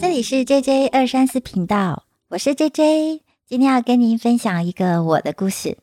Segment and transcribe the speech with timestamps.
[0.00, 5.78] 这里是 J J 二三四频道，我是 J J，今天要跟您分享一个我的故事。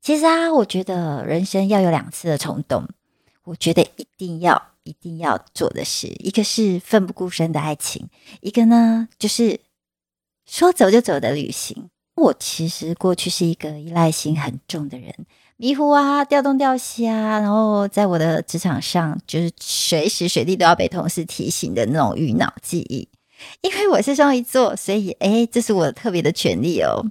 [0.00, 2.86] 其实啊，我觉得人生要有两次的冲动，
[3.44, 8.08] 我觉得一定要一定要做的事，一个是奋不顾身的爱情，
[8.40, 9.60] 一个呢就是
[10.46, 11.88] 说走就走的旅行。
[12.14, 15.14] 我其实过去是一个依赖心很重的人。
[15.56, 23.08] 迷糊啊，调东调西啊，然后在我的职场上，就是随时随地都要被同事提醒的那种鱼脑记忆。
[23.60, 27.04] 因为我是双鱼座，所以哎，这是我特别的权利哦。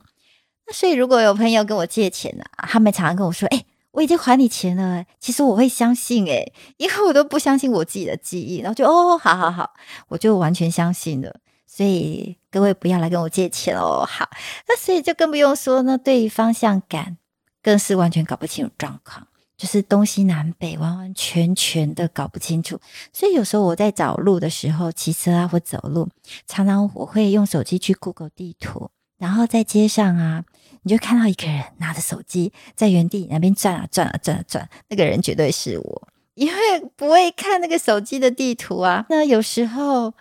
[0.68, 9.74] 那所以如果有朋友跟我借钱呢，他们常常跟我说：“哎，我已经还你钱了。”其实我会相信哎，因为我都不相信我自己的记忆，然后就哦，好好好，
[10.10, 11.36] 我就完全相信了。
[11.68, 14.06] 所以各位不要来跟我借钱哦。
[14.06, 14.30] 好，
[14.68, 17.18] 那所以就更不用说呢，对于方向感。
[17.64, 19.28] 更是完全搞不清楚状况，
[19.62, 22.80] 就是东西南北完完全全的搞不清楚。
[23.14, 26.10] 所以有时候我在找路的时候，骑车啊或走路，
[26.48, 30.44] 常常我会用手机去 Google 地图，然后在街上啊，
[30.82, 39.06] 你就看到一个人拿着手机在原地那边转啊转啊转啊转，那个人绝对是我，因为不会看那个手机的地图啊。
[39.10, 40.12] 那有时候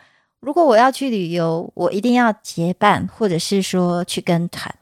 [0.40, 4.74] 如果我要去旅游，我一定要结伴，或者是说去跟团，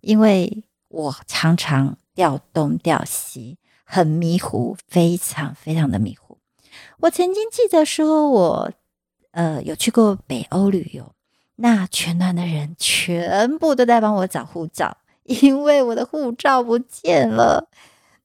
[0.00, 1.98] 因为我常常。
[2.16, 6.36] 调东调西，很迷糊，非常非常的迷糊。
[6.98, 8.72] 我曾经记得说，我
[9.30, 11.12] 呃有去过北欧旅游，
[11.54, 17.68] 那全团的人全部都在帮我找护照， 因为我的护照不见了。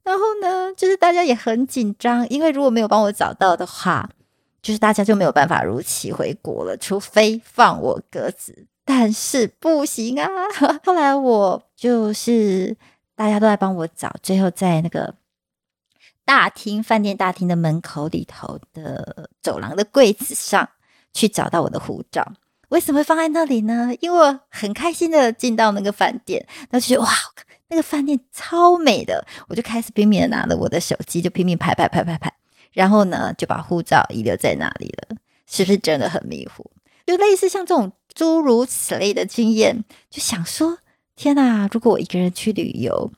[0.03, 4.09] 然后呢，就是大家也很紧张，因为如果没有帮我找到的话，
[4.63, 8.65] 就是大家就没有办法如期回国了，除非放我鸽子。
[8.83, 10.27] 但是不行啊！
[10.83, 12.75] 后来我就是。
[13.13, 15.13] 大家都在帮我找，最后在那个
[16.25, 20.69] 大厅饭店大厅的门口里头的走廊的柜子上
[21.13, 22.33] 去找到我的护照。
[22.69, 23.93] 为什么会放在那里呢？
[23.99, 27.09] 因为我很开心的进到那个饭店，那就觉得哇，
[27.67, 32.31] 那个饭店超美的，我就开始拼命的拿了我的手机，就拼命拍拍拍拍拍，
[32.71, 35.17] 然后呢就把护照遗留在那里了。
[35.47, 36.69] 是不是真的很迷糊？
[37.05, 40.77] 就类似像这种诸如此类的经验，就想说。
[41.13, 41.67] 天呐！
[41.71, 43.11] 如果我一个人去旅游，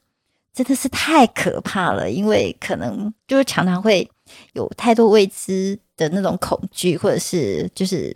[0.54, 4.10] 真的是太可怕了，因为可能就是常常会
[4.54, 8.16] 有太多未知的那种恐惧，或者是就是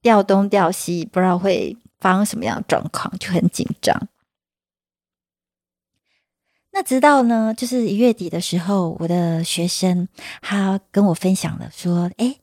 [0.00, 4.08] 调东调西，不知道会发生什么样的状况，就很紧张。
[6.72, 10.08] 那直到呢，就是一月底的时候，我的学生
[10.40, 12.36] 他跟我分享了说：“哎，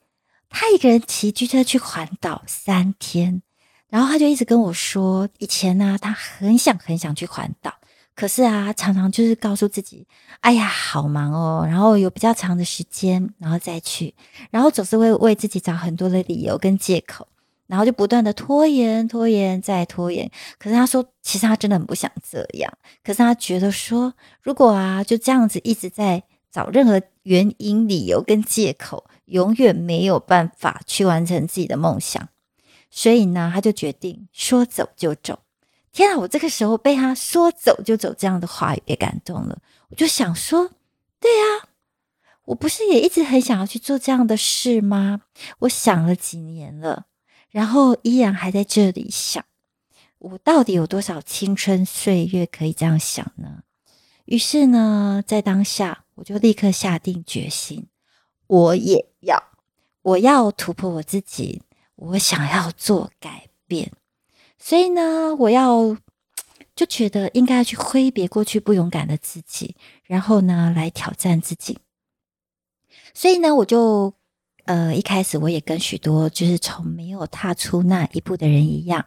[0.50, 3.41] 他一个人骑机车去环岛三天。”
[3.90, 7.73] 然后他就一直跟我说，以前呢，他很想很想去环岛，
[8.16, 10.06] 可是啊，常常就是告诉自己，
[10.42, 14.14] 哎呀，好忙哦，然后有比较长的时间，然后再去，
[14.52, 17.28] 然后总是会为自己找很多的理由跟借口，
[17.68, 20.30] 然后就不断的拖延、拖延再拖延。
[20.60, 22.72] 可是他说，其实他真的很不想这样，
[23.04, 32.28] 可是他觉得说，如果啊，就这样子一直在找任何原因、理由跟借口，永远没有办法去完成自己的梦想。
[32.92, 35.40] 所以呢，他就决定说走就走。
[35.91, 39.62] 天啊，我这个时候被他说走就走这样的话语给感动了。
[39.90, 40.72] 我就想说，
[41.19, 41.68] 对呀，
[42.46, 45.22] 我不是也一直很想要去做这样的事吗？
[45.59, 47.06] 我想了几年了，
[47.50, 49.44] 然后依然还在这里想，
[50.18, 53.63] 我到底有多少青春岁月可以这样想呢？
[54.25, 57.88] 于是呢，在当下，我就立刻下定决心，
[58.47, 59.44] 我也要，
[60.03, 61.63] 我要突破我自己。
[61.96, 63.91] 我想要做改变，
[64.64, 65.98] 所以呢，我要
[66.76, 71.80] 就觉得应该去挥别过去不勇敢的自己，然后呢，来挑战自己。
[73.14, 74.14] 所以呢，我就
[74.66, 79.04] 呃一开始我也跟许多就是从没有踏出那一步的人一样，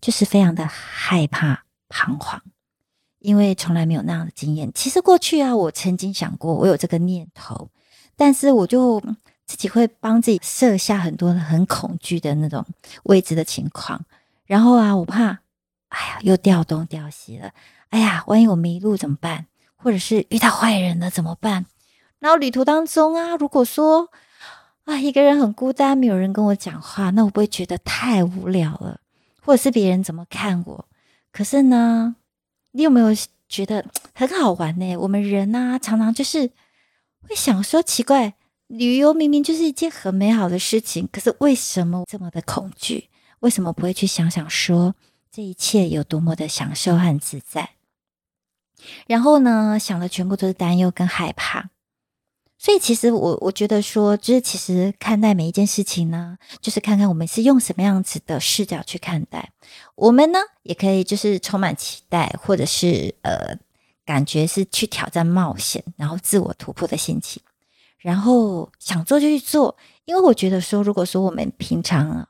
[0.00, 2.40] 就是非常的害怕、彷徨，
[3.18, 4.72] 因为从来没有那样的经验。
[4.74, 7.68] 其实过去啊，我曾经想过，我有这个念头，
[8.16, 9.02] 但是我就。
[9.48, 12.66] 自己会帮自己设下很多很恐惧的那种
[13.04, 14.04] 未知的情况，
[14.46, 15.40] 然后啊，我怕，
[15.88, 17.52] 哎呀，又掉东掉西了，
[17.90, 19.46] 哎呀，万一我迷路怎么办？
[19.76, 21.66] 或者是遇到坏人了怎么办？
[22.18, 24.10] 然后旅途当中啊，如果说
[24.84, 29.00] 啊，一个人很孤单，没有人跟我讲话，那我不会觉得太无聊了？
[29.42, 30.88] 或者是别人怎么看我？
[31.30, 32.16] 可是呢，
[32.72, 33.08] 你有没有
[33.48, 33.84] 觉得
[34.14, 34.96] 很好玩呢？
[34.96, 36.50] 我们人呢，常常就是
[37.28, 38.34] 会想说，奇怪。
[38.68, 43.08] 旅游明明就是一件很美好的事情，可是为什么这么的恐惧？
[43.46, 44.96] 为什么不会去想想说
[45.30, 47.70] 这一切有多么的享受和自在？
[49.06, 51.70] 然后呢，想的全部都是担忧跟害怕。
[52.58, 59.52] 所以其实我我觉得说，就是其实看待每一件事情呢，就是看看我们是用什么样子的视角去看待。
[59.94, 63.56] 我们呢，也可以就是充满期待，或者是呃，
[64.04, 67.40] 感觉是去挑战冒险，然后自我突破的心情，
[67.98, 69.76] 然后想做就去做。
[70.04, 72.28] 因为我觉得说，如果说我们平常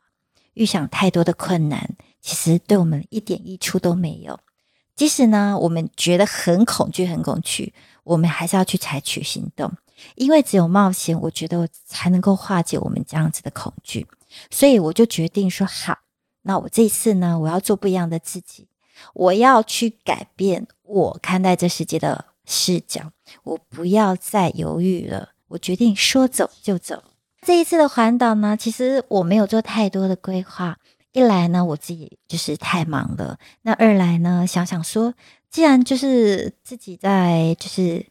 [0.56, 4.40] 预想太多的困难，其实对我们一点益处都没有。
[4.96, 9.70] 即使呢，我们觉得很恐惧、很恐惧，我们还是要去采取行动。
[10.14, 14.06] 因为只有冒险，我觉得才能够化解我们这样子的恐惧，
[14.50, 15.98] 所以我就决定说好，
[16.42, 18.68] 那我这一次呢，我要做不一样的自己，
[19.14, 23.12] 我要去改变我看待这世界的视角，
[23.44, 27.02] 我不要再犹豫了，我决定说走就走。
[27.46, 30.78] 这一次的环岛呢，其实我没有做太多的规划，
[31.12, 35.14] 一来呢，我自己就是太忙了，那二来呢，想想说，
[35.48, 38.06] 既然就是自己在就是。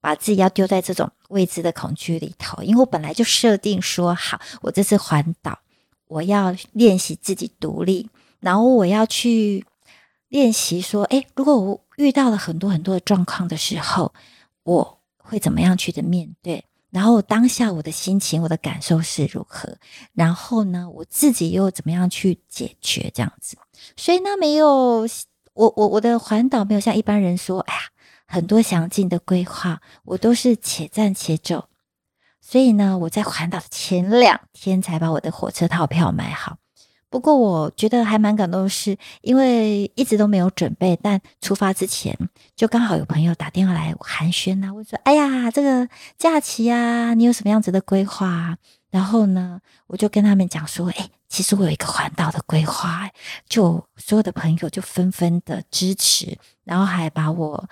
[0.00, 5.60] 把自己要丢在这种未知的恐惧里头，因为我本来就设定说好，我这次环岛，
[6.08, 8.10] 我要练习自己独立，
[8.40, 9.64] 然后我要去
[10.28, 14.12] 练习说，诶，如果我遇到了很多很多的状况的时候，
[14.64, 16.66] 我会怎么样去的面对？
[16.94, 19.76] 然后当下我的心情、我的感受是如何？
[20.12, 23.58] 然后呢，我自己又怎么样去解决这样子？
[23.96, 25.06] 所以呢，没有
[25.54, 27.80] 我我我的环岛没有像一般人说，哎呀。
[28.26, 31.68] 很多详尽的规划，我都是且战且走。
[32.40, 36.56] 所以呢，我在环岛的前两天才把我的火车套票买好。
[37.14, 42.12] 不过，我觉得还蛮感动的是，因为一直都没有准备，但出发之前
[42.56, 45.88] 就刚好有朋友打电话来寒暄啊，问说：“哎呀，这个
[46.18, 48.58] 假期啊，你有什么样子的规划？”
[48.90, 53.08] 然后呢，我就跟他们讲说：“哎，其实我有一个环岛的规划。”
[53.48, 57.68] 就所有的朋友就纷纷的支持，然后还把我。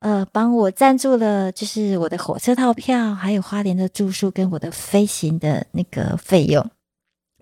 [0.00, 6.68] 呃，帮我赞助了，就是我的火车套票，还有花莲的住宿跟我的飞行的那个费用，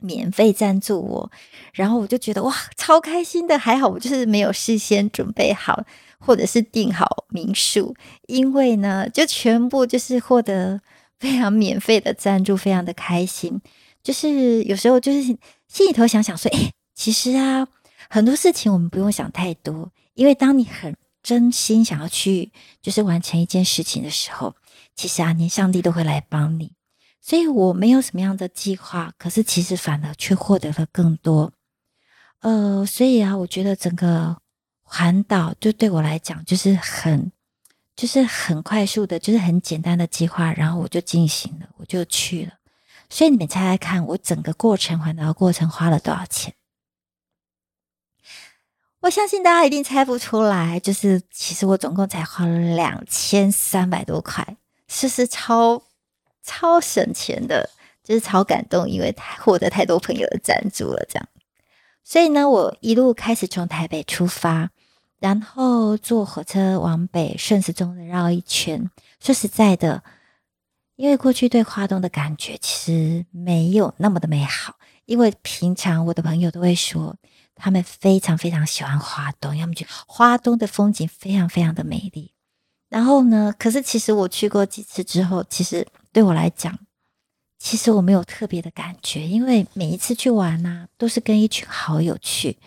[0.00, 1.30] 免费赞助我。
[1.72, 3.58] 然后我就觉得哇，超开心的。
[3.58, 5.84] 还好我就是没有事先准备好，
[6.18, 7.94] 或者是订好民宿，
[8.26, 10.80] 因为呢，就全部就是获得
[11.18, 13.60] 非常免费的赞助，非常的开心。
[14.02, 15.22] 就是有时候就是
[15.68, 17.68] 心里头想想说，哎，其实啊，
[18.08, 22.50] 很多事情我们不用想太多，因为当你很真心想要去，
[22.80, 24.54] 就是完成一件事情的时候，
[24.96, 26.72] 其实啊，连上帝都会来帮你。
[27.20, 31.52] 所以我没有什么样的计划，可是其实反而却获得了更多。
[32.40, 34.38] 呃，所以啊，我觉得整个
[34.82, 37.30] 环岛就对我来讲，就是很，
[37.94, 42.52] 就是很快速的，就是很简单的计划，然后我就进行了，我就去了。
[43.10, 46.54] 所以你们猜猜看，我整个过程环岛过程花了多少钱？
[49.00, 54.56] 我相信大家一定猜不出来，就是其实我总共才花了两千三百多块，
[54.88, 55.82] 是是超
[56.42, 57.68] 超省钱的，
[58.02, 61.28] 就是超感动，因为获得太多朋友的赞助了，这样。
[62.04, 64.70] 所以呢，我一路开始从台北出发，
[65.18, 68.90] 然后坐火车往北，顺时钟的绕一圈。
[69.20, 70.02] 说实在的，
[70.96, 74.76] 因为过去对花东的感觉其实没有那么的美好，
[75.06, 77.16] 因为平常我的朋友都会说。
[77.62, 82.32] 他们非常非常喜欢花东，要么就花东的风景非常非常的美丽。
[82.88, 86.78] 然后呢，可是其实我去过几次之后，其实对我来讲，
[87.58, 92.58] 其实我没有特别的感觉，因为每一次去玩呢，都是跟一群好友去，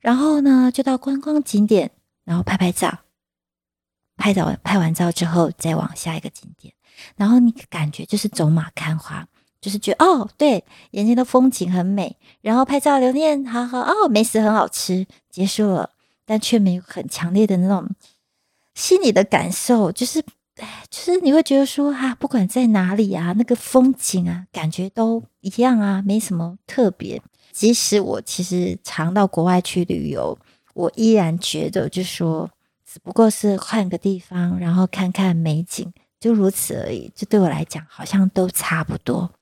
[0.00, 1.90] 然后呢就到观光景点，
[2.24, 3.00] 然后拍拍照，
[4.16, 6.74] 拍照拍完照之后再往下一个景点，
[7.16, 9.26] 然后你感觉就是走马看花。
[9.60, 15.88] 就是觉得哦，对，眼前的风景很美，然后拍照留念，好好哦，美食很好吃，结束了，
[16.26, 17.88] 但却没有很强烈的那种
[18.74, 20.22] 心里的感受，就是，
[20.56, 27.20] 哎就是你会觉得说啊，不管在哪里啊，那个风景啊，感觉都一样啊，没什么特别。
[27.50, 30.38] 即使我其实常到国外去旅游，
[30.74, 32.50] 我依然觉得，就说
[32.84, 37.12] 只不过是换个地方，然后看看美景，就如此而已。
[37.14, 39.32] 这对我来讲，好像都差不多。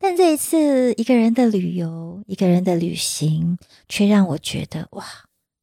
[0.00, 5.04] 但这一次一个人的旅游，一个人的旅行，却让我觉得哇，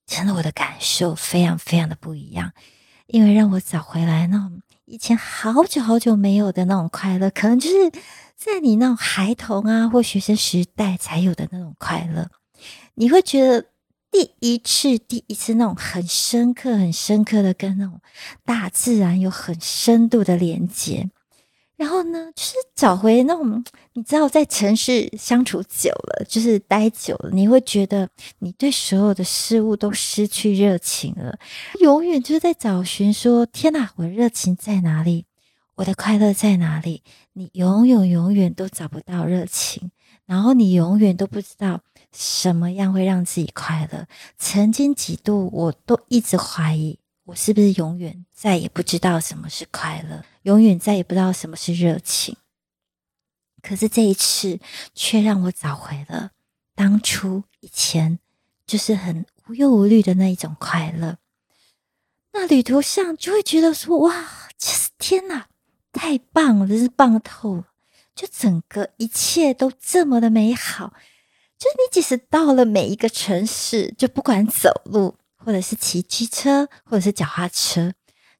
[0.05, 2.51] 真的我的感受非常非常的不一样，
[3.07, 7.91] 因为让我找回来那种以前好久好久没有的那种快乐，可能就是
[8.35, 12.29] 在你那种孩童啊或学生时代才有的那种快乐。
[12.95, 13.65] 你会觉得
[14.11, 17.99] 第一次第一次那种很深刻很深刻的跟那种
[18.43, 21.09] 大自然有很深度的连接。
[21.77, 23.63] 然后呢，就是找回那种
[23.93, 31.37] 你知道，在城市相处久了，就是待久了，你会觉得你对所有的事物都失去热情了，
[31.81, 35.25] 永远就是在找寻说：天哪，我热情在哪里？
[35.75, 37.03] 我的快乐在哪里？
[37.33, 39.91] 你永远永远都找不到热情，
[40.25, 41.81] 然后你永远都不知道
[42.13, 44.07] 什么样会让自己快乐。
[44.37, 52.37] 曾经几度，我都一直怀疑，我是不是永远再也不知道什么是快乐，永远再也不知道什么是热情。
[53.61, 54.59] 可是这一次，
[54.93, 56.31] 却让我找回了
[56.75, 58.19] 当初以前
[58.67, 61.17] 就是很无忧无虑的那一种快乐。
[62.33, 64.49] 那旅途上就会觉得说：“哇，
[64.99, 65.47] 天哪！”
[65.91, 67.67] 太棒了，真是棒透了！
[68.13, 70.93] 就整个一切都这么的美好。
[71.57, 77.93] 就是你即使到了每一个城市，就不管走路，或者是骑机车，或者是脚踏车，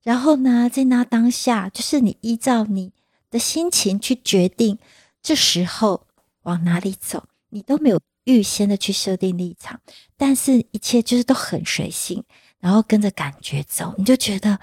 [0.06, 2.94] 然后呢，在那当下，就是你依照你
[3.32, 4.78] 的心情去决定，
[5.24, 6.06] 这时候
[6.44, 9.82] 往哪里走，你都没有预先的去设定立场，
[10.16, 12.24] 但是一切就是都很随性，
[12.60, 14.60] 然后跟着感觉走，你就觉得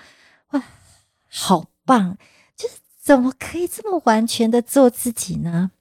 [0.53, 0.63] 哇，
[1.29, 2.17] 好棒！
[2.57, 5.73] 就是怎么可以这么完全的做自己呢？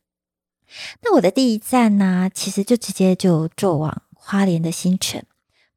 [1.04, 5.24] 那我的第一站呢，其实就直接就坐往花莲的新城。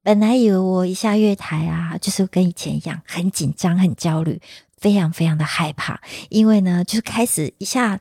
[0.04, 4.40] 本来以为我一下月台啊，就是跟以前一样，很紧张、很焦虑，
[4.76, 7.98] 非常非常的害怕，因为呢，就是开始一下。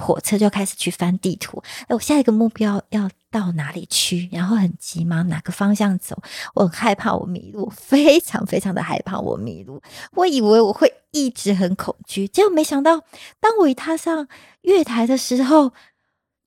[0.00, 4.26] 火车就开始去翻地图，哎，我下一个目标要到哪里去？
[4.32, 6.16] 然后很急忙哪个方向走？
[6.54, 9.82] 我很害怕我迷路，非常非常的害怕我迷路。
[10.12, 13.02] 我以为我会一直很恐惧，结果没想到，
[13.38, 14.26] 当我一踏上
[14.62, 15.68] 月台的时候，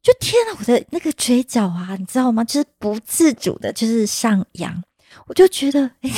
[0.01, 2.43] 就天啊，我的那个嘴角啊，你知道吗？
[2.43, 4.83] 就是不自主的，就是上扬。
[5.27, 6.11] 我就觉得，哎，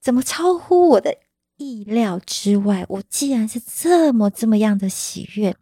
[0.00, 1.16] 怎么超乎我的
[1.56, 2.84] 意料之外？
[2.88, 5.56] 我既然是这么这么样的喜悦。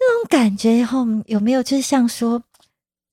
[0.00, 2.42] 那种感觉后有没有就是像说，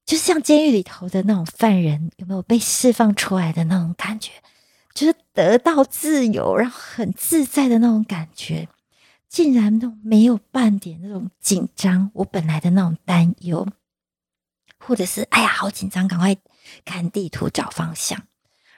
[0.05, 4.31] 就是像监狱里头的那种犯人有没有被释放出来的那种感觉？
[4.93, 8.69] 就是得到自由，然后很自在的那种感觉，
[9.27, 12.11] 竟然都没有半点那种紧张。
[12.13, 13.67] 我本来的那种担忧，
[14.79, 16.37] 或者是哎呀好紧张，赶快
[16.85, 18.25] 看地图找方向。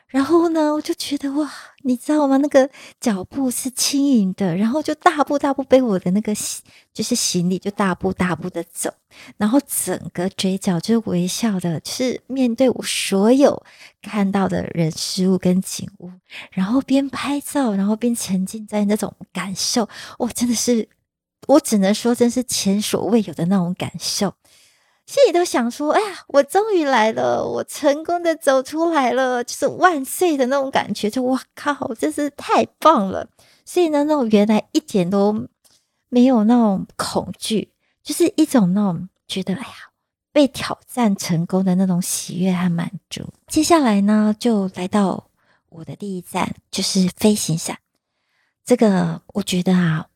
[0.08, 1.52] 然后呢，我就觉得哇，
[1.84, 2.38] 你知道吗？
[2.38, 6.34] 那个脚步是轻盈的，然后就大步大步背我的那个
[6.94, 8.90] 就是行李，就大步大步的走，
[9.36, 13.62] 然后整个嘴角就是微笑的，就是面对我所有
[14.02, 16.10] 看到的人事物跟景物，
[16.52, 20.88] 然后边拍照，然后边沉浸在那种感受，我真的是，
[21.48, 24.34] 我只能说，真是前所未有的那种感受。
[25.08, 31.10] 心里都想说：“哎呀，我终于来了，我成功的走出来了，就是万岁的那种感觉。
[31.10, 33.30] 就哇靠，真是太棒了！
[33.64, 35.48] 所以呢，那种原来一点都
[36.10, 37.72] 没有那种恐惧，
[38.04, 39.92] 就是一种那种觉得哎呀，
[40.34, 43.34] 被挑战成功的那种喜悦和满足。
[43.48, 45.30] 接下来呢，就来到
[45.70, 47.80] 我的第一站，就是飞行伞。
[48.66, 50.08] 这个我觉得啊，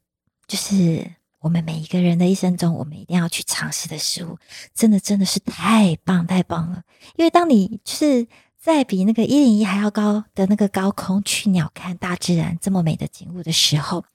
[0.45, 1.21] 就是。
[1.41, 4.38] 我们每一个人的一生中，我们一定要去尝试的事物，
[4.74, 6.83] 真的真的是太棒太棒了。
[7.15, 8.27] 因为当你就是
[8.60, 14.05] 在比那个一零一还要高的那个高空去鸟瞰大自然这么美的景物的时候，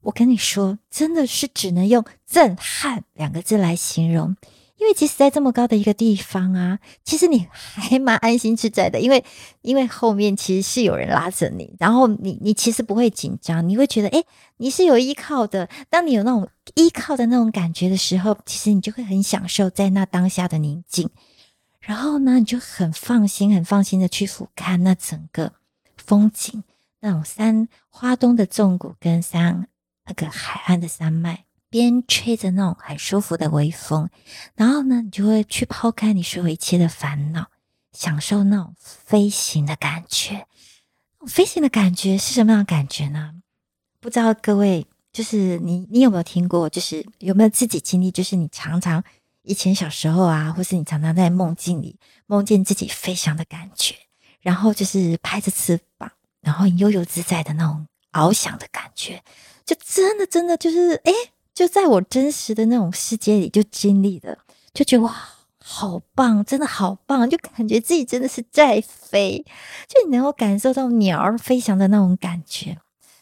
[0.00, 4.36] 我跟你说，真的是只能用震撼两个字来形容。
[4.76, 9.24] 因为即使在这么高的一个地方啊，其实你还蛮安心自在的，因为
[9.62, 14.24] 因为后面其实是有人拉着你，然后你你其实不会紧张，你会觉得诶，
[14.56, 15.68] 你是有依靠的。
[15.88, 21.08] 当你有那种依靠的那种感觉的时候，其实你就会很享受在那当下的宁静，
[21.80, 25.52] 然后呢，你就很放心、很放心的去俯瞰那整个
[25.96, 26.64] 风景，
[27.00, 29.68] 那种山花东的纵谷跟山
[30.06, 31.44] 那个海岸的山脉。
[31.74, 34.08] 边吹着那种很舒服的微风，
[34.54, 37.50] 然后呢，你就会去抛开你所有一切的烦恼，
[37.90, 40.46] 享受那种飞行的感觉。
[41.26, 43.32] 飞行的感觉是什么样的感觉呢？
[43.98, 46.70] 不知道各位，就是你，你有没有听过？
[46.70, 48.12] 就是有没有自己经历？
[48.12, 49.02] 就是你常常
[49.42, 53.96] 以前小时候啊，或是你常常在梦境里梦见自己飞翔的感觉，
[54.42, 59.24] 然后就是拍着翅膀，然后悠悠自在的那种翱翔的感觉，
[59.66, 61.12] 就真的真的就是哎。
[61.54, 64.38] 就在我真实的那种世界里，就经历了，
[64.72, 65.14] 就觉得哇，
[65.60, 69.44] 好棒，真的好棒，就感觉自己真的是在飞，
[69.86, 72.76] 就你能够感受到鸟儿飞翔的那种感觉，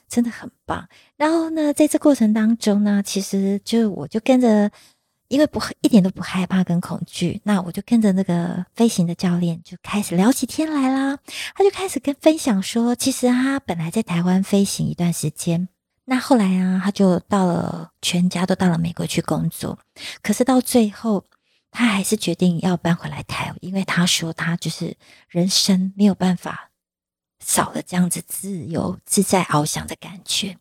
[0.08, 0.88] 真的很棒。
[1.16, 4.70] 然后呢，在这过程当中呢，其实就我就跟着，
[5.28, 11.18] 因为不一点都不害怕跟恐惧，那我就跟着那个飞行的教练就开始聊起天来啦。
[11.54, 15.68] 他就开始跟分享说，其实他本来在台湾飞行一段时间。
[16.12, 19.78] 那后来啊，他就到了，全家都到了美国去工作。
[20.22, 21.24] 可是到最后，
[21.70, 24.94] 他还是决定要搬回来台，因为他说他就是
[25.30, 26.68] 人生没有办法
[27.42, 30.58] 少了这样子自由自在翱翔的感觉。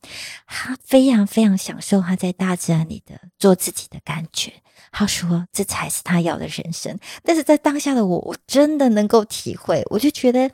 [0.48, 4.54] 他非常非常享受他在大自然里的做自己的感觉。
[4.94, 6.98] 他说这才是他要的人生。
[7.26, 10.50] 但是在当下的我，我真的能够体会，我就觉得，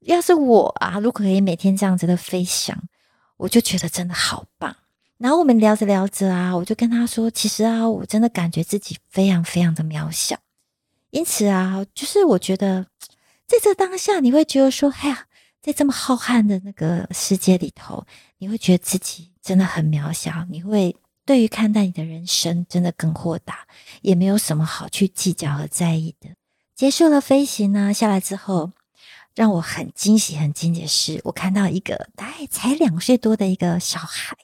[0.00, 2.78] 要是我啊，如果可以每天这样子的飞翔，
[3.42, 4.76] 我就觉得真的好棒。
[5.18, 10.38] 然后我们聊着聊着啊，我就跟他说，其实啊，我真的感觉自己非常非常的渺小。
[11.10, 12.86] 因此啊，就是我觉得，
[13.46, 15.26] 在这当下，你会觉得说，哎呀，
[15.60, 18.06] 在这么浩瀚的那个世界里头，
[18.38, 20.46] 你会觉得自己真的很渺小。
[20.48, 20.94] 你会
[21.24, 23.66] 对于看待你的人生，真的更豁达，
[24.02, 26.30] 也没有什么好去计较和在意的。
[26.76, 28.72] 结束了飞行呢，下来之后，
[29.34, 34.36] 让我很惊喜、很惊喜的是，我看到一个大概才两岁多的一个小孩。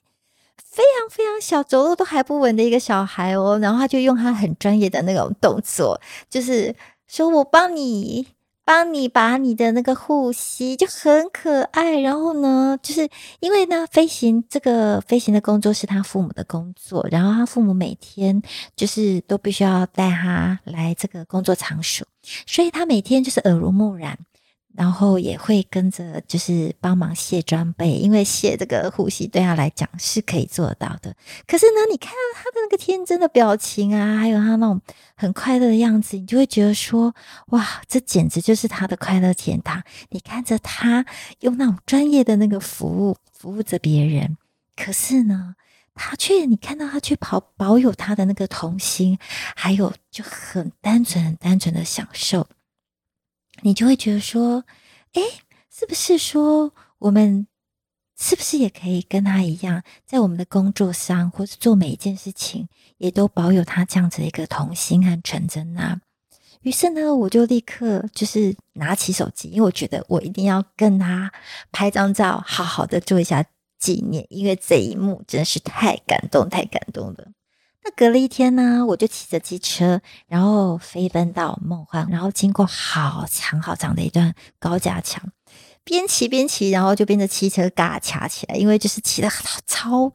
[0.57, 6.73] 非常非常小，走路都还不稳的一个小孩哦，然后他就用他很专业的那种动作，就是
[7.09, 8.29] 说我帮你，
[8.65, 11.99] 帮你把你的那个护膝就很可爱。
[11.99, 13.09] 然后呢，就是
[13.41, 18.41] 因为呢，飞行这个飞行的工作是他父母的工作，然后他父母每天
[18.77, 22.07] 就是都必须要带他来这个工作场所，
[22.47, 24.17] 所以他每天就是耳濡目染。
[24.79, 31.13] 然后也会跟着，就是帮忙卸装备，因为卸这个呼吸对他来讲是可以做到的。
[31.49, 34.81] 可是呢，你看到他的那个天真的表情啊，还有他那种
[35.17, 37.13] 很快乐的样子，你就会觉得说，
[37.47, 39.83] 哇，这简直就是他的快乐天堂。
[40.11, 41.05] 你看着他
[41.41, 44.37] 用那种专业的那个服务服务着别人，
[44.77, 45.57] 可是呢，
[45.97, 49.19] 他却你看到他却保保有他的那个童心，
[49.57, 52.47] 还有就很单纯、很单纯的享受。
[53.63, 54.65] 你就会觉得说，
[55.13, 55.23] 哎，
[55.71, 57.47] 是不是说我们
[58.17, 66.01] 是不是也可以跟他一样，在我们的工作上，或者做每一件事情，也都保有他这样子的一个童心和纯真啊？
[66.63, 71.33] 于是呢，我就立刻就是拿起手机，因为我觉得我一定要跟他
[71.71, 73.45] 拍张照，好好的做一下
[73.79, 77.29] 纪念，因为这一幕真的是太感动，太感动了。
[77.85, 85.23] 那隔了一天呢，我就骑着机车，然后飞奔到梦幻，然后经过好长好长的一段高架桥，
[85.85, 89.29] 边骑边骑，然后就变成汽车嘎卡起来，因为就是骑的
[89.67, 90.13] 超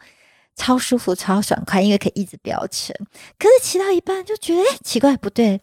[0.56, 2.94] 超舒服、超爽快，因为可以一直飙车。
[3.40, 5.62] 可是骑到一半就觉得，哎，奇怪，不对，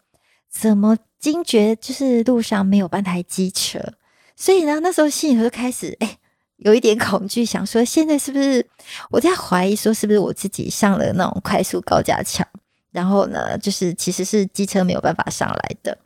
[0.49, 3.93] 怎么惊觉就是路上没有半台机车？
[4.35, 6.17] 所以呢，那时候心里头就开始，哎。
[6.61, 8.65] 有一点恐惧，想说现在是不是
[9.09, 12.45] 我在怀疑说是不是我自己上了那种快速高架桥，
[12.91, 15.97] 然后呢，就是其实是机车没有办法上来的。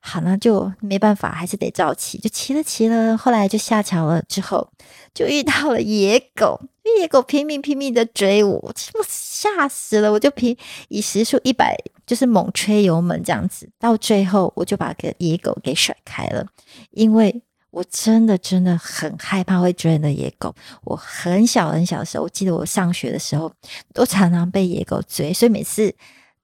[0.00, 3.16] 好，那就没办法，还是得照骑，就骑了骑了。
[3.16, 4.70] 后来就下桥了之后，
[5.14, 6.60] 就遇到了野狗，
[7.00, 10.12] 野狗拼命拼命的追我，我吓死了。
[10.12, 10.56] 我就拼
[10.88, 16.46] 以时速一百，就是猛吹油门这样子，到最后我就把个野狗给甩开了，
[16.90, 17.42] 因为。
[17.72, 20.54] 我真的真的很害怕会追人的野狗。
[20.84, 23.50] 我很小很小的时候，我记得我上学的时候，
[23.94, 25.92] 都常常被野狗追，所以每次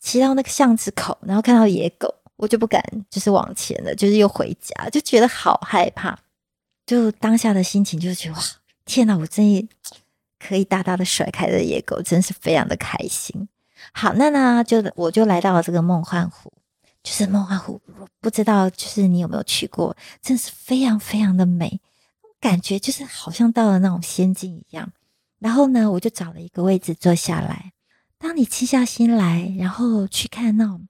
[0.01, 6.19] 骑到那个巷子口，然后看到野狗，我就不敢就是往前了，就是又回家，就觉得好害怕。
[6.87, 8.41] 就当下的心情就是觉得哇，
[8.87, 9.14] 天哪！
[9.19, 9.69] 我真
[10.38, 13.47] 可以大大的甩开的野狗，真是非常的开心。
[13.93, 16.51] 好，那呢，就我就来到了这个梦幻湖。
[17.02, 17.80] 就是梦幻湖，
[18.20, 21.80] 不知道就是你有没有去过，真是非常非常的美，
[22.40, 24.92] 感觉就是好像到了那种仙境一样。
[25.38, 27.72] 然后呢，我就找了一个位置坐下来。
[28.18, 30.88] 当你静下心来，然后去看那种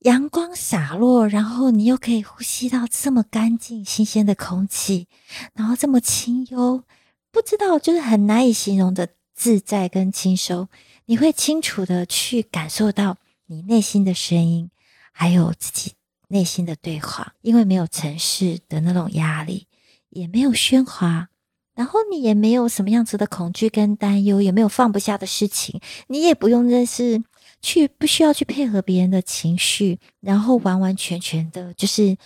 [0.00, 5.08] 阳光洒落，然后你又可以呼吸到这么干净新鲜的空气，
[5.52, 6.82] 然后这么清幽，
[7.30, 10.68] 不知道就是很难以形容的自在跟轻松。
[11.04, 14.70] 你会清楚的去感受到你内心的声音。
[15.16, 15.92] 还有自己
[16.28, 19.68] 内心的对话，因为没有城市的那种压力，
[20.10, 21.28] 也没有喧哗，
[21.74, 27.22] 然后你也没有什么样子的恐惧跟担忧，也没有放不下的事情，你也不用认识
[27.62, 32.16] 去，不需要去配合别人的情绪，然后完完全全的，就是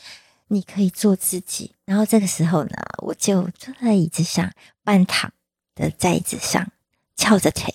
[0.48, 1.74] 你可以做自己。
[1.84, 4.50] 然后这个时候呢，我就坐在椅子上，
[4.82, 5.30] 半躺
[5.74, 6.72] 的在椅子上，
[7.16, 7.74] 翘着腿，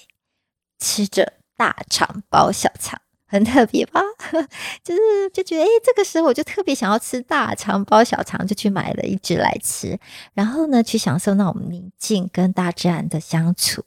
[0.79, 2.99] 吃着大肠包小肠。
[3.33, 3.99] 很特别吧？
[4.85, 5.01] 就是
[5.33, 9.99] 就觉得，哎，这个时候我就特别想要吃大肠包小肠，就去买了一只来吃。
[10.35, 13.85] 然后呢，去享受那种宁静跟大自然的相处，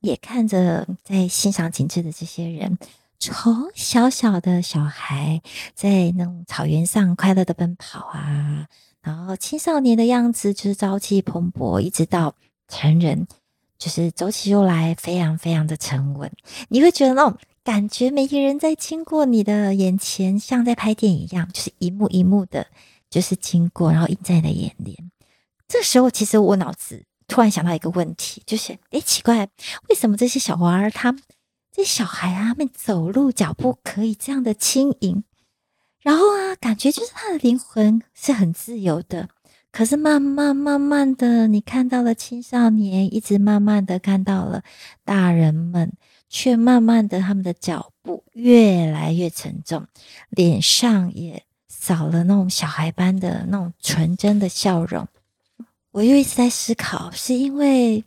[0.00, 2.78] 也看着在欣赏景致的这些人，
[3.18, 5.42] 从小小的小孩
[5.74, 8.66] 在那种草原上快乐的奔跑啊，
[9.02, 12.34] 然后青少年的样子就是朝气蓬勃，一直到
[12.66, 13.26] 成人，
[13.76, 16.32] 就是走起路来非常非常的沉稳。
[16.70, 17.36] 你会觉得那种。
[17.62, 22.66] 感觉每个人在经过你的眼前，像在拍电影一样，就是一幕一幕的，
[23.10, 25.10] 就是经过，然后印在你的眼帘。
[25.68, 29.48] 这时候，其实我脑子突然想到一个问题，就是诶，奇怪，
[29.88, 31.12] 为什么这些小娃儿他
[31.70, 35.22] 这些小孩啊，他们走路脚步可以这样的轻盈，
[36.00, 39.28] 然后啊，感觉就是他的灵魂是很自由的。
[39.70, 44.64] 可是慢慢慢慢的，你看到了青少年，一直慢慢的看到了
[45.04, 45.92] 大人们，
[46.30, 49.86] 却慢慢的他们的脚步越来越沉重，
[50.30, 55.06] 脸上也少了那种小孩般的那种纯真的笑容。
[55.90, 58.04] 我又一直在思考，是因为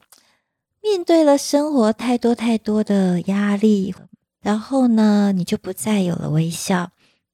[0.82, 3.94] 面对了生活太多太多的压力，
[4.42, 6.92] 然后呢，你就不再有了微笑。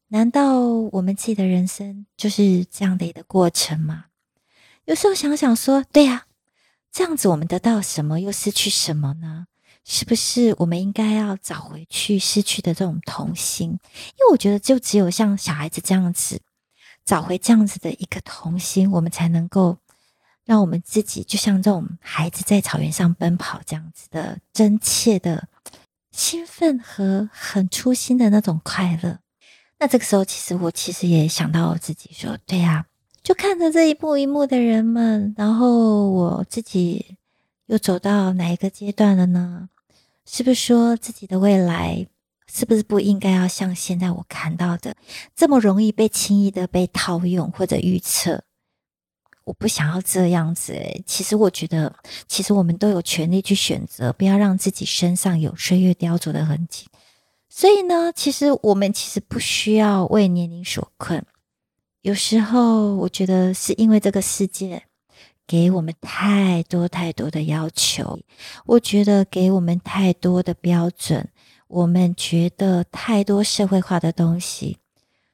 [0.08, 0.60] 难道
[0.92, 4.06] 我们自己的人生就是这样的一个过程吗？
[4.86, 6.26] 有时候想想说，对呀，
[6.92, 9.46] 这样子我们得到什么，又失去什么呢？
[9.86, 13.70] 是不是我们应该要找回去失去的这种童心？
[13.70, 16.42] 因为我觉得，就只有像小孩子这样子，
[17.06, 19.78] 找回这样子的一个童心，我们才能够
[20.46, 25.48] 让我们自己，就像这种孩子在草原上奔跑这样子的真切的
[26.12, 29.20] 兴奋和很初心的那种快乐。
[29.80, 32.86] 那这个时候，其实我其实也想到我自己说，对呀。
[33.22, 37.18] 就看着这一幕一幕的人们，然后我自己
[37.70, 39.70] 又走到哪一个阶段了呢？
[40.26, 42.08] 是不是说自己的未来
[42.52, 44.96] 是不是不应该要像现在我看到的
[45.36, 48.44] 这么容易被轻易的被套用或者预测？
[49.44, 50.76] 我不想要这样子。
[51.06, 51.96] 其实我觉得，
[52.28, 56.88] 其实我们都有权利去选择，不要让自己身上有岁月雕琢的痕迹。
[57.50, 61.24] 所以呢，其实我们其实不需要为年龄所困。
[62.02, 64.84] 有时候，我觉得是因为这个世界
[65.50, 68.20] 给我们太多太多的要求，
[68.68, 71.28] 我觉得给我们太多的标准，
[71.68, 74.78] 我们觉得太多社会化的东西，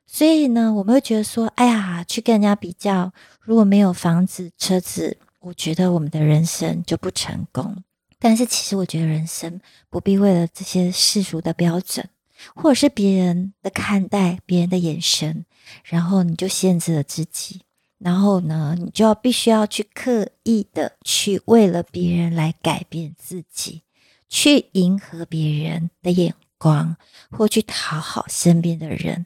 [0.08, 7.84] 所以呢，我们会觉得说，哎呀，去跟人家比较，如果没有房子、车子，我觉得我们的人生就不成功。
[8.18, 12.08] 但是，其实我觉得人生不必为了这些世俗的标准。
[12.54, 15.46] 或者是别人的看待，别人的眼神，
[15.84, 17.62] 然后你就限制了自己，
[18.06, 23.82] 然后呢，你就要必须要去刻意的去为了别人来改变自己，
[24.30, 26.98] 去迎合别人的眼光，
[27.32, 29.26] 或去讨好身边的人。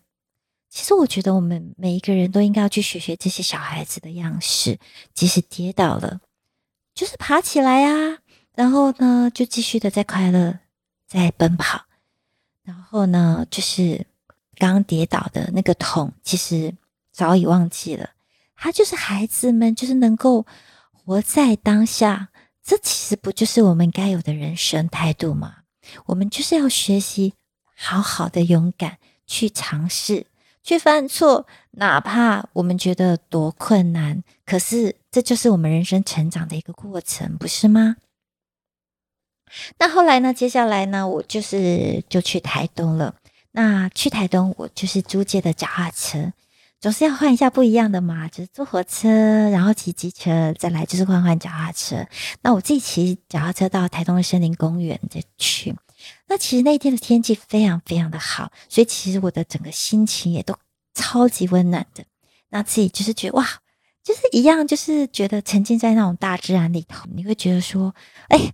[0.70, 4.80] 其实我觉得我们每一个人都应该要去学学这些小孩子的样式，
[5.14, 6.22] 即使跌倒了，
[6.96, 8.20] 就是爬起来啊，
[8.56, 10.60] 然后呢，就继续的在快乐，
[11.06, 11.82] 在奔跑。
[12.64, 14.08] 然后呢，就是
[14.56, 16.74] 刚刚跌倒的那个痛，其实
[17.12, 18.12] 早已忘记了。
[18.60, 20.46] 他就是孩子们，就是能够
[20.92, 22.30] 活在当下。
[22.64, 25.56] 这其实不就是我们该有的人生态度吗？
[26.06, 27.34] 我们就是要学习
[27.76, 30.28] 好好的勇敢去尝试，
[30.62, 37.96] 去犯错，哪怕我们觉得多困难，可是这就是我们人生成长的一个过程，不是吗？
[39.80, 40.32] 那后来呢？
[40.32, 41.08] 接下来呢？
[41.08, 43.16] 我就是就去台东了。
[43.52, 46.34] 那去台东，我就是租借的脚踏车，
[46.80, 48.28] 总是要换一下不一样的嘛。
[48.28, 49.10] 就是坐火车，
[49.50, 52.06] 然后骑机车，再来就是换换脚踏车。
[52.42, 55.76] 那我自己骑脚踏车到台东的森林公园再去。
[56.28, 60.56] 那其实那天的天气非常非常的好，所以其实我的整个心情也都
[60.94, 62.04] 超级温暖的。
[62.50, 63.46] 那自己就是觉得哇，
[64.04, 67.94] 就是一样，就是觉得沉浸在那种大自然里头，你会觉得说，
[68.30, 68.52] 哎。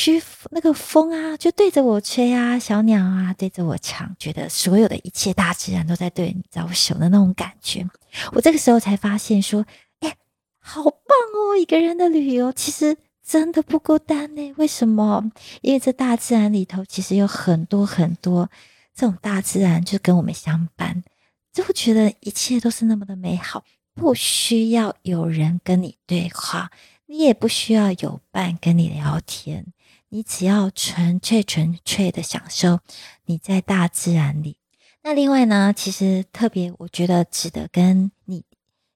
[0.00, 7.86] 嘘，那个风啊，就对着我吹啊，小鸟啊对着我唱，觉得所有的一切大自然都在对你招手的那种感觉。
[8.32, 9.66] 我这个时候才发现说，
[9.98, 10.16] 哎，
[10.58, 10.90] 好棒
[11.34, 11.56] 哦！
[11.60, 14.54] 一个人的旅游其实真的不孤单呢。
[14.56, 15.30] 为什么？
[15.60, 18.48] 因为这大自然里头其实有很多很多
[18.94, 21.04] 这种大自然就跟我们相伴，
[21.52, 26.70] 就会觉得一切都是那么的美好，不需要有人跟你对话，
[27.06, 29.66] 你也不需要有伴跟你聊天。
[30.12, 32.80] 你只要纯粹、纯粹的享受
[33.26, 34.56] 你在大自然里。
[35.02, 38.44] 那另外呢，其实特别我觉得值得跟你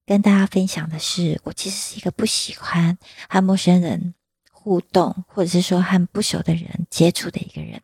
[0.04, 2.98] 跟大家分享的是，我其实是一个不喜欢
[3.28, 4.14] 和陌生人
[4.50, 7.80] 互动，或者是说和不熟的人接触的一个人。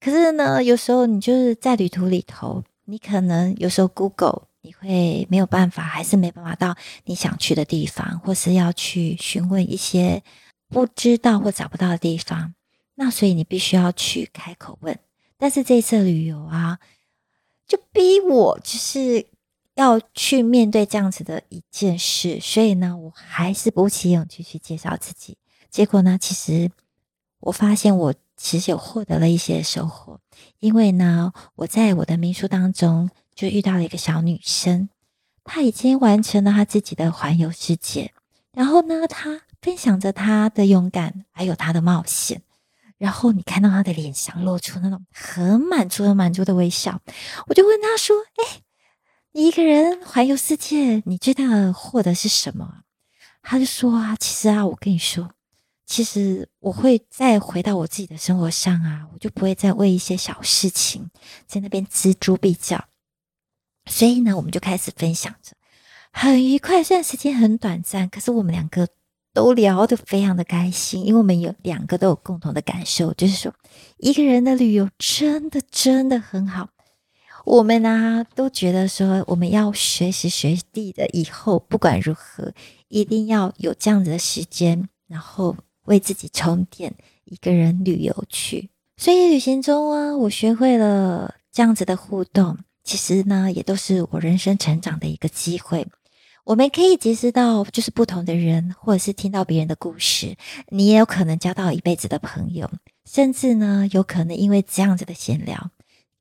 [0.00, 6.74] 可是呢，有时候你就是在旅途里头，你可能有时候 Google 你会没有办法，还是没办法到
[7.04, 10.22] 你想去的地方，或是要去询问一些。
[10.70, 12.54] 不知道或找不到的地方，
[12.94, 14.98] 那所以你必须要去开口问。
[15.36, 16.78] 但是这次旅游啊，
[17.66, 19.26] 就逼我就是
[19.74, 25.36] 要去面对这样子的一件事，所以呢，我还是鼓起勇气去介绍自己。
[25.70, 26.70] 结果呢，其实
[27.40, 30.20] 我发现我其实有获得了一些收获，
[30.58, 34.88] 因为呢，我在我的民宿当中就遇到了一个小女生，
[35.42, 38.12] 她已经完成了她自己的环游世界。
[38.52, 42.42] 然后呢，她分享着他的勇敢，还有他的冒险。
[42.98, 47.00] 然后你看到他的脸上露出那种很满足、很满足的微笑。
[47.46, 48.60] 我就问他说：“哎，
[49.32, 52.82] 你一个人环游世界，你最大的获得是什么？”
[53.42, 55.30] 他就说：“啊，其实啊，我跟你说，
[55.86, 61.10] 其实我会再回到我自己的生活上啊，我就不会再为一些小事情
[61.46, 62.84] 在那边锱铢必较。
[63.86, 65.54] 所以呢，我们就开始分享着。”
[66.12, 68.88] 很愉快，虽然时间很短暂，可是我们两个
[69.32, 73.54] 都聊得非常的开心，因为我们有两个都有共同的感受，就是说
[73.98, 76.68] 一个人的旅游真的真的很好。
[77.44, 82.52] 我们呢都觉得说我们要学习学地的，以后不管如何，
[82.88, 88.68] 一定要有这样子的时间，然后为自己充电，一个人旅游去。
[88.98, 95.86] 所以旅行中啊，我学会了这样子的互动，其实呢也都是我人生成长的一个机会。
[96.44, 100.36] 我们可以结识到就是不同的人，或者是听到别人的故事，
[100.68, 102.70] 你也有可能交到一辈子的朋友，
[103.04, 105.70] 甚至呢，有可能因为这样子的闲聊，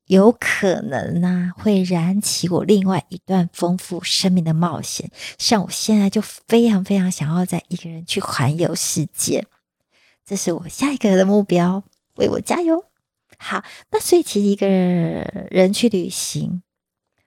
[0.06, 5.10] 有可能呢会燃起我另外一段丰富生命的冒险。
[5.38, 9.46] 像我现在就非常非常想要在一个人去环游世界，
[10.26, 11.84] 这是我下一个的目标，
[12.16, 12.86] 为我加油！
[13.38, 16.62] 好，那所以其实一个人去旅行，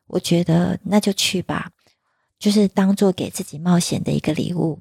[0.06, 1.70] 我觉得那就去吧。
[2.42, 4.80] 就是当做给自己冒险的一个礼物，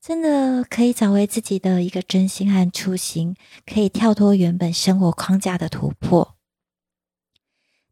[0.00, 3.36] 真的可以找回自己的一个真心和初心，
[3.66, 6.34] 可以跳脱原本生活框架的突破。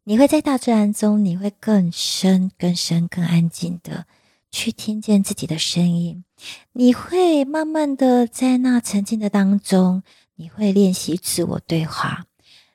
[0.05, 4.07] 你会在大自然中，你会更深、更深、更安静的
[4.49, 6.25] 去听见自己的声音。
[6.71, 10.01] 你会慢慢的在那沉浸的当中，
[10.33, 12.25] 你会练习自我对话，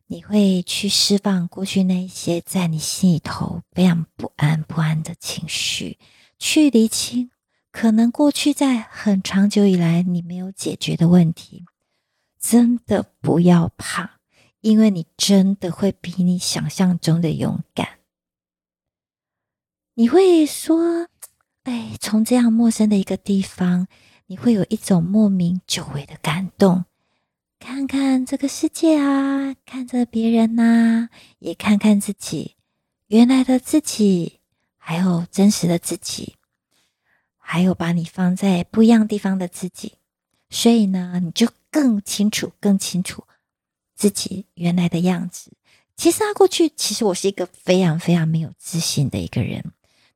[0.07, 5.99] 你会去释放过去那些在你心里头非常不安、不安的情绪。
[6.39, 7.31] 去厘清
[7.73, 11.65] 可能过去在很长久以来你没有解决的问题，
[12.41, 14.21] 真的不要怕，
[14.61, 17.99] 因为你真的会比你想象中的勇敢。
[19.95, 21.09] 你会说
[21.65, 23.89] ：“哎，从这样陌生的一个地方，
[24.27, 26.85] 你会有一种莫名久违的感动。
[27.59, 31.09] 看看这个世界啊，看着别人呐，
[31.41, 32.55] 也看看自己，
[33.09, 34.38] 原来的自己。”
[34.89, 36.37] 还有真实的自己，
[37.37, 39.99] 还有把你放在不一样地方的自己，
[40.49, 43.25] 所以呢，你就更清楚、更清楚
[43.95, 45.53] 自己原来的样子。
[45.95, 49.63] 其实啊，过去其实我是一个非常非常没有自信的一个人，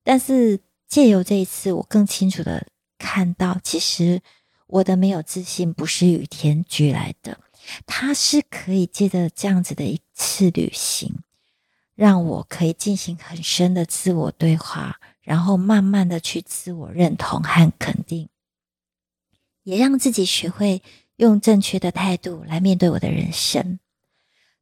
[0.03, 0.59] 但是
[0.89, 4.23] 借由这一次，我更清楚的看到，其实
[4.69, 7.39] 我的没有自信不是与天俱来的，
[7.85, 11.15] 它是可以借着这样子的一次旅行。
[11.95, 18.29] 让我可以进行很深的自我对话，然后慢慢的去自我认同和肯定，
[19.63, 20.83] 也让自己学会
[21.17, 23.79] 用正确的态度来面对我的人生。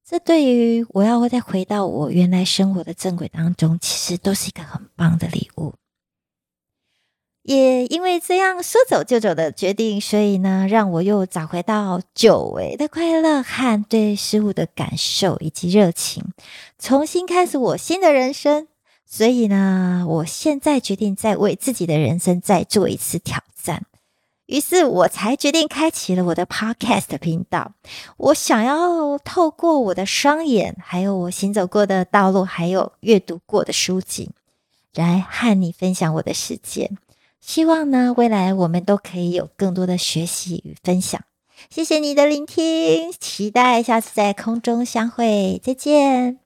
[0.04, 5.74] 这对于我要再回到我原来生活的正轨当中，其实都是一个很棒的礼物。
[7.42, 16.22] 也因为这样说走就走的决定，所以呢，让我又找回到久违的快乐和对事物的感受以及热情，
[16.78, 18.68] 重新开始我新的人生。
[19.06, 23.84] 所以呢，我现在决定再为自己的人生再做一次挑战。
[24.46, 27.72] 于是我才决定开启了我的 Podcast 频道。
[28.16, 34.30] 我想要透过我的双眼，还有我行走过的道路，还有阅读过的书籍，
[34.94, 36.90] 来和你分享我的世界。
[37.40, 41.20] 希望呢，未来我们都可以有更多的学习与分享。
[41.68, 46.38] 谢谢你的聆听，期待下次在空中相会，再见。